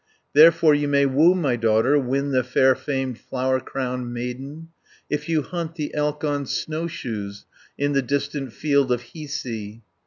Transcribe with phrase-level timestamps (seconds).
[0.33, 4.69] Therefore you may woo my daughter, Win the far famed flower crowned maiden,
[5.11, 7.45] If you hunt the elk on snowshoes,
[7.77, 9.83] In the distant field of Hiisi."